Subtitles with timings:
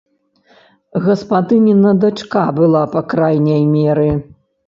[1.07, 4.09] Гаспадыніна дачка была па крайняй меры!